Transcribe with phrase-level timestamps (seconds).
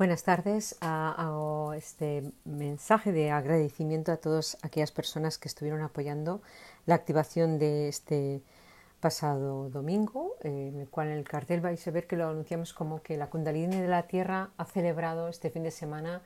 [0.00, 0.78] Buenas tardes.
[0.80, 6.40] Ah, hago este mensaje de agradecimiento a todas aquellas personas que estuvieron apoyando
[6.86, 8.40] la activación de este
[9.00, 13.02] pasado domingo, en el cual en el cartel vais a ver que lo anunciamos como
[13.02, 16.22] que la Kundalini de la Tierra ha celebrado este fin de semana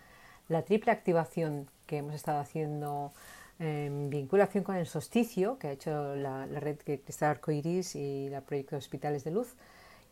[0.47, 3.13] la triple activación que hemos estado haciendo
[3.59, 8.77] en vinculación con el solsticio que ha hecho la, red Cristal Arcoiris y la Proyecto
[8.77, 9.57] Hospitales de Luz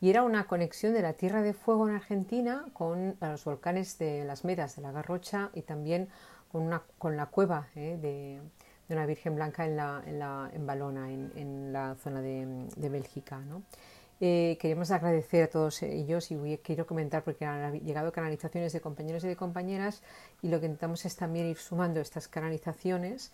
[0.02, 4.24] y era una conexión de la Tierra de Fuego en Argentina con los volcanes de
[4.24, 6.08] las Medas de la Garrocha y también
[6.50, 8.40] con, una, con la cueva eh, de,
[8.93, 13.38] una Virgen Blanca en, la, en, la, en Balona, en, la zona de, Bélgica.
[13.38, 13.62] ¿no?
[14.20, 14.58] Eh,
[14.90, 19.36] agradecer a todos ellos y quiero comentar porque han llegado canalizaciones de compañeros y de
[19.36, 20.02] compañeras
[20.43, 23.30] y lo que intentamos es también ir sumando estas canalizaciones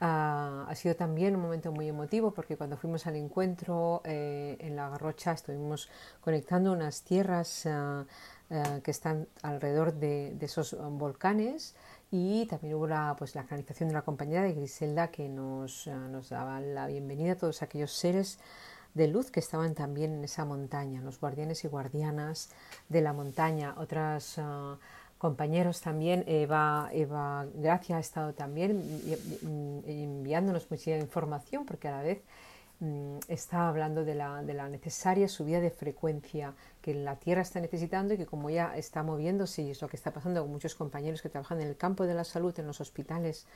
[0.00, 4.74] Ah, ha sido también un momento muy emotivo porque cuando fuimos al encuentro eh, en
[4.74, 5.88] la Garrocha estuvimos
[6.20, 8.04] conectando unas tierras ah,
[8.50, 11.76] ah, que están alrededor de, esos volcanes
[12.10, 16.28] y también hubo la, pues, la canalización de la compañera de Griselda que nos, nos
[16.28, 18.40] daba la bienvenida a todos aquellos seres
[18.94, 22.50] de luz que estaban también en esa montaña, los guardianes y guardianas
[22.88, 24.38] de la montaña, otras
[25.24, 26.22] compañeros también.
[26.26, 28.70] Eva, Eva Gracia ha estado también
[29.86, 32.20] enviándonos mucha información porque a la vez
[32.80, 36.52] mm, está hablando de la, de la, necesaria subida de frecuencia
[36.82, 39.96] que la Tierra está necesitando y que como ya está moviéndose y es lo que
[39.96, 42.82] está pasando con muchos compañeros que trabajan en el campo de la salud, en los
[42.82, 43.46] hospitales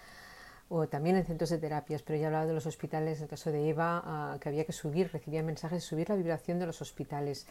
[0.71, 3.29] o también en centros de terapias, pero ya he hablado de los hospitales, en el
[3.29, 6.65] caso de Eva, ah, que había que subir, recibía mensajes de subir la vibración de
[6.65, 7.47] los hospitales.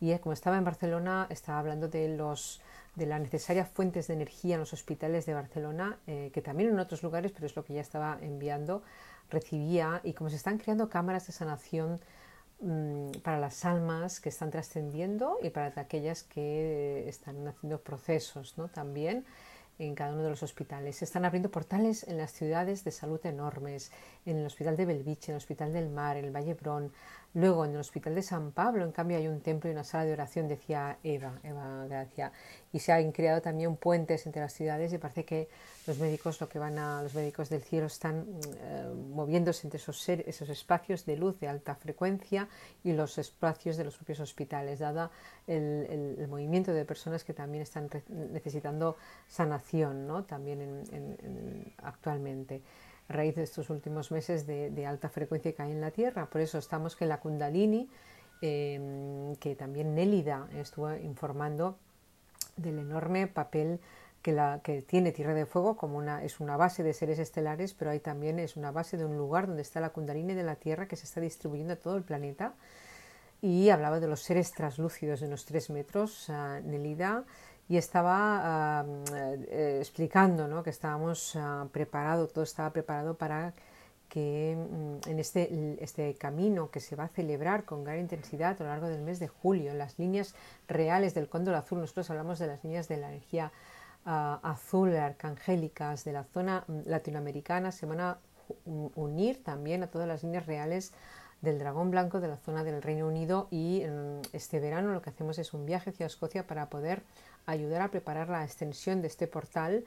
[0.00, 2.60] Y como estaba en Barcelona, estaba hablando de los
[2.98, 6.80] de las necesarias fuentes de energía en los hospitales de Barcelona, eh, que también en
[6.80, 8.82] otros lugares, pero es lo que ya estaba enviando,
[9.30, 12.00] recibía, y como se están creando cámaras de sanación
[12.60, 18.68] mm, para las almas que están trascendiendo y para aquellas que están haciendo procesos ¿no?
[18.68, 19.24] también
[19.78, 20.96] en cada uno de los hospitales.
[20.96, 23.92] Se están abriendo portales en las ciudades de salud enormes,
[24.26, 26.92] en el Hospital de Belviche, en el Hospital del Mar, en el Valle Brón,
[27.34, 30.06] Luego, en el Hospital de San Pablo, en cambio, hay un templo y una sala
[30.06, 32.32] de oración, decía Eva, Eva Gracia.
[32.72, 35.48] Y se han creado también puentes entre las ciudades y parece que
[35.86, 38.26] los médicos, lo que van a los médicos del cielo, están
[38.58, 42.48] eh, moviéndose entre esos, esos espacios de luz de alta frecuencia
[42.84, 45.10] y los espacios de los propios hospitales, dada
[45.46, 48.96] el, movimiento de personas que también están necesitando
[49.26, 50.24] sanación, ¿no?
[50.24, 50.84] También
[51.82, 52.62] actualmente
[53.08, 56.26] a raíz de estos últimos meses de, alta frecuencia que hay en la Tierra.
[56.26, 57.88] Por eso estamos que la Kundalini,
[58.42, 61.78] em, que también Nélida estuvo informando
[62.58, 63.80] del enorme papel
[64.22, 67.74] que, la, que tiene Tierra de Fuego como una, es una base de seres estelares,
[67.74, 70.56] pero ahí también es una base de un lugar donde está la Kundalini de la
[70.56, 72.54] Tierra que se está distribuyendo a todo el planeta.
[73.40, 77.24] Y hablaba de los seres translúcidos de unos tres metros, uh, Nelida,
[77.68, 80.62] y estaba eh, explicando ¿no?
[80.62, 83.52] que estábamos uh, preparados, todo estaba preparado para
[84.08, 88.64] que mm, en este, este camino que se va a celebrar con gran intensidad a
[88.64, 90.34] lo largo del mes de julio, las líneas
[90.66, 93.52] reales del cóndor azul, nosotros hablamos de las líneas de la energía
[94.06, 94.10] uh,
[94.42, 98.18] azul, arcangélicas de la zona mm, latinoamericana, se van a
[98.94, 100.92] unir también a todas las líneas reales
[101.42, 103.82] del dragón blanco de la zona del Reino Unido y
[104.32, 107.02] este verano lo que hacemos es un viaje hacia Escocia para poder
[107.46, 109.84] ayudar a preparar la extensión de este portal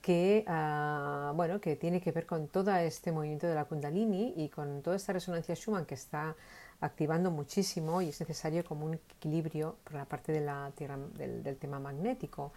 [0.00, 4.48] que, ah, bueno, que tiene que ver con todo este movimiento de la Kundalini y
[4.48, 6.34] con toda esta resonancia Schumann que está
[6.80, 12.52] activando muchísimo y es necesario como un equilibrio por la parte del, tema magnético.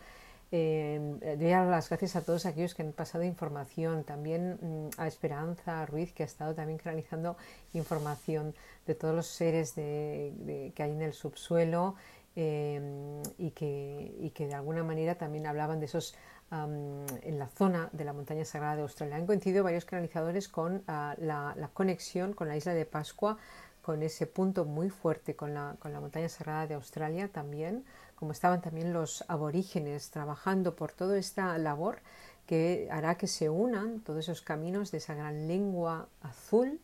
[0.55, 5.85] Eh, doy las gracias a todos aquellos que han pasado información, también mm, a Esperanza
[5.87, 7.35] Ruiz, que ha estado también canalizando
[7.73, 8.53] información
[8.85, 11.95] de todos los seres que hay en el subsuelo
[12.35, 16.15] Em, y, que, y, que, de alguna manera también hablaban de esos
[16.53, 19.15] en la zona de la montaña sagrada de Australia.
[19.15, 23.37] Han coincidido varios canalizadores con ah, la, conexión con la isla de Pascua,
[23.81, 27.83] con ese punto muy fuerte con la, con la montaña sagrada de Australia también,
[28.15, 31.99] como estaban también los aborígenes trabajando por toda esta labor
[32.45, 36.79] que hará que se unan todos esos caminos de esa gran lengua azul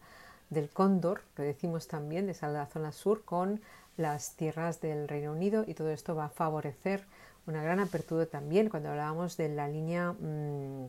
[0.50, 3.62] del cóndor, que decimos también, de esa zona sur, con
[3.98, 7.06] las tierras del Reino Unido y todo esto va a favorecer
[7.50, 10.88] una gran apertura también cuando hablábamos de la línea mm,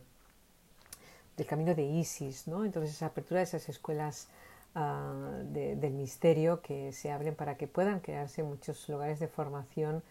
[1.35, 2.63] del camino de Isis, ¿no?
[2.63, 4.27] Entonces esa apertura de esas escuelas
[4.75, 10.03] ah, del misterio que se abren para que puedan crearse muchos lugares de formación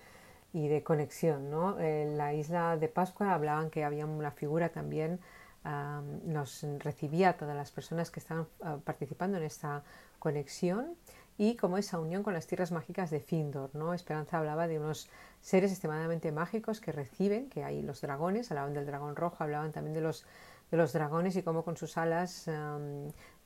[0.53, 1.79] y de conexión, ¿no?
[1.79, 5.21] En la isla de Pascua hablaban que había una figura también
[5.65, 9.85] ah, nos recibía a todas las personas que estaban ah, participando en esta
[10.19, 10.97] conexión
[11.41, 13.75] y como esa unión con las tierras mágicas de Findor.
[13.75, 13.95] ¿no?
[13.95, 15.09] Esperanza hablaba de unos
[15.41, 19.95] seres extremadamente mágicos que reciben, que hay los dragones, hablaban del dragón rojo, hablaban también
[19.95, 20.27] de los,
[20.71, 22.47] de los dragones y cómo con sus alas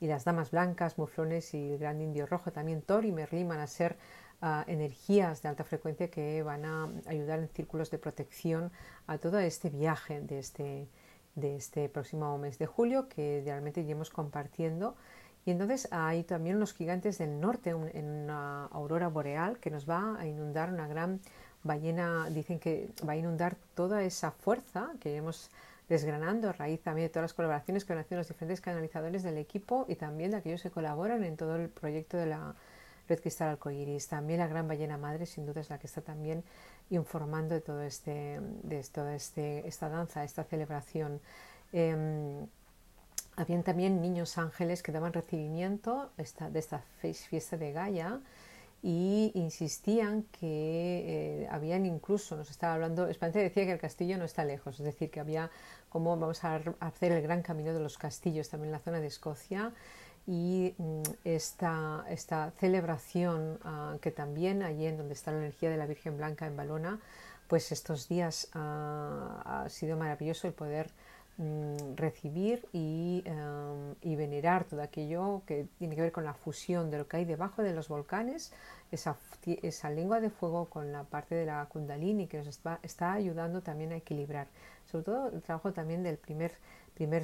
[0.00, 3.60] y las damas blancas, muflones y el gran indio rojo, también Thor y Merlin van
[3.60, 3.96] a ser
[4.42, 8.72] ah, energías de alta frecuencia que van a ayudar en círculos de protección
[9.06, 10.88] a todo este viaje de este,
[11.36, 14.96] de este próximo mes de julio que realmente iremos compartiendo
[15.46, 20.18] y entonces hay también unos gigantes del norte en una aurora boreal que nos va
[20.18, 21.20] a inundar una gran
[21.62, 25.50] ballena, dicen que va a inundar toda esa fuerza que iremos
[25.88, 29.36] desgranando a raíz también de todas las colaboraciones que han hecho los diferentes canalizadores del
[29.36, 32.54] equipo y también de aquellos que colaboran en todo el proyecto de la
[33.06, 34.08] Red Cristal Arcoiris.
[34.08, 36.42] También la gran ballena madre, sin duda, es la que está también
[36.88, 41.20] informando de todo este, de toda este, esta danza, esta celebración.
[41.72, 42.46] Eh,
[43.36, 46.82] habían también niños ángeles que daban recibimiento de esta
[47.28, 48.20] fiesta de Gaia
[48.84, 54.26] y insistían que eh, habían incluso, nos estaba hablando, Esperanza decía que el castillo no
[54.26, 55.50] está lejos, es decir, que había
[55.88, 59.06] como vamos a hacer el gran camino de los castillos también en la zona de
[59.06, 59.72] Escocia
[60.26, 65.78] y mm, esta, esta celebración uh, que también allí en donde está la energía de
[65.78, 67.00] la Virgen Blanca en Balona,
[67.48, 70.90] pues estos días uh, ha sido maravilloso el poder
[71.36, 76.92] Mm, recibir y, em, y, venerar todo aquello que tiene que ver con la fusión
[76.92, 78.52] de lo que hay debajo de los volcanes,
[78.92, 79.16] esa,
[79.90, 83.96] lengua de fuego con la parte de la kundalini que nos está, ayudando también a
[83.96, 84.46] equilibrar,
[84.84, 86.56] sobre todo el trabajo también del primer,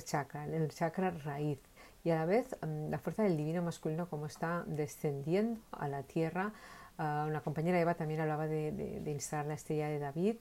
[0.03, 1.61] chakra, el chakra raíz
[2.03, 6.03] y a la vez em, la fuerza del divino masculino como está descendiendo a la
[6.03, 6.53] tierra.
[6.99, 10.37] Uh, una compañera Eva también hablaba de, de, de instalar la estrella de David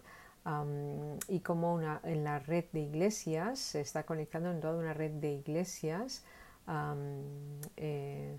[1.27, 5.11] y como una, en la red de iglesias se está conectando en toda una red
[5.11, 6.23] de iglesias
[7.77, 8.37] eh,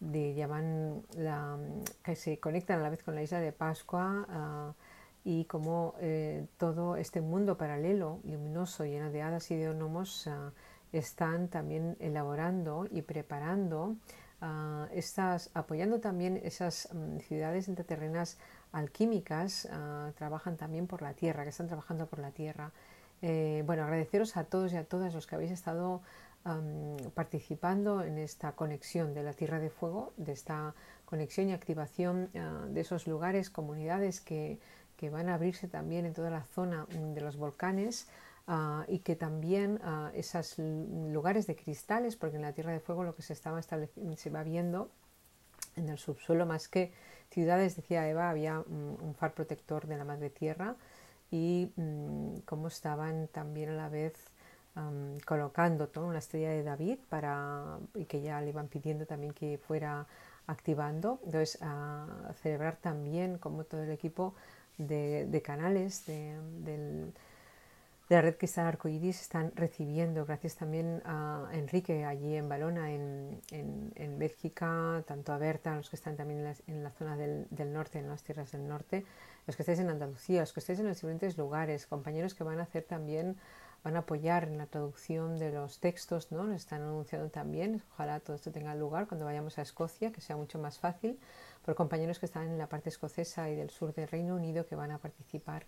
[0.00, 1.58] de, llaman la,
[2.04, 4.74] que se conectan a la vez con la isla de Pascua ah,
[5.24, 10.52] y como eh, todo este mundo paralelo, luminoso, lleno de hadas y de gnomos, ah,
[10.98, 13.96] están también elaborando y preparando
[14.42, 18.38] uh, estas, apoyando también esas um, ciudades intraterrenas
[18.72, 22.72] alquímicas uh, trabajan también por la tierra, que están trabajando por la tierra.
[23.22, 26.02] Eh, bueno, agradeceros a todos y a todas los que habéis estado
[27.14, 32.72] participando en esta conexión de la Tierra de Fuego, de esta conexión y activación uh,
[32.72, 34.60] de esos lugares, comunidades que,
[34.96, 38.06] que, van a abrirse también en toda la zona de los volcanes.
[38.48, 43.02] Uh, y que también uh, esos lugares de cristales, porque en la Tierra de Fuego
[43.02, 44.88] lo que se estaba se va viendo
[45.74, 46.92] en el subsuelo más que
[47.30, 50.76] ciudades, decía Eva, había un, un far protector de la madre tierra
[51.28, 54.14] y um, cómo estaban también a la vez
[54.76, 59.32] um, colocando toda una estrella de David para, y que ya le iban pidiendo también
[59.32, 60.06] que fuera
[60.46, 61.18] activando.
[61.24, 64.34] Entonces, a celebrar también como todo el equipo
[64.78, 67.12] de, de canales de, del
[68.08, 73.40] de la red Cristal Arcoiris están recibiendo, gracias también a Enrique allí en Balona, en,
[73.50, 77.46] en, Bélgica, tanto a Berta, los que están también en la, en la zona del,
[77.50, 79.04] del, norte, en las tierras del norte,
[79.46, 82.60] los que estáis en Andalucía, los que estáis en los diferentes lugares, compañeros que van
[82.60, 83.36] a hacer también,
[83.82, 86.44] van a apoyar en la traducción de los textos, ¿no?
[86.44, 90.36] Nos están anunciando también, ojalá todo esto tenga lugar cuando vayamos a Escocia, que sea
[90.36, 91.18] mucho más fácil,
[91.64, 94.76] por compañeros que están en la parte escocesa y del sur del Reino Unido que
[94.76, 95.66] van a participar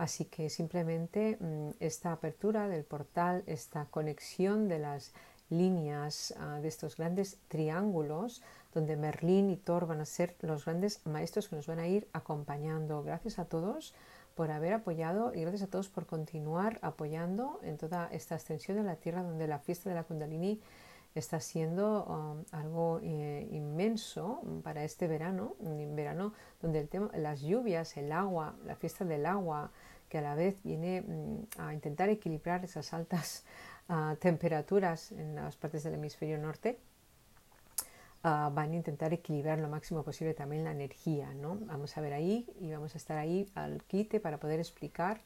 [0.00, 5.12] Así que simplemente mm, esta apertura del portal, esta conexión de las
[5.50, 8.42] líneas uh, de estos grandes triángulos,
[8.72, 12.08] donde Merlín y Thor van a ser los grandes maestros que nos van a ir
[12.14, 13.02] acompañando.
[13.02, 13.94] Gracias a todos
[14.34, 18.84] por haber apoyado y gracias a todos por continuar apoyando en toda esta extensión de
[18.84, 20.62] la Tierra, donde la fiesta de la Kundalini
[21.14, 27.40] está siendo um, algo eh, inmenso para este verano, un verano donde el tema, las
[27.40, 29.70] lluvias, el agua, la fiesta del agua,
[30.08, 33.44] que a la vez viene mm, a intentar equilibrar esas altas
[33.88, 36.78] uh, temperaturas en las partes del hemisferio norte,
[38.24, 41.34] uh, van a intentar equilibrar lo máximo posible también la energía.
[41.34, 41.56] ¿no?
[41.62, 45.20] Vamos a ver ahí y vamos a estar ahí al quite para poder explicar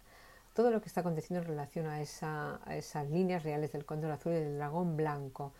[0.54, 4.12] todo lo que está aconteciendo en relación a, esa, a esas líneas reales del cóndor
[4.12, 5.52] azul y del dragón blanco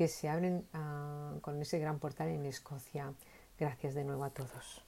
[0.00, 3.12] que se abren uh, con ese gran portal en Escocia.
[3.58, 4.82] Gracias de nuevo a todos.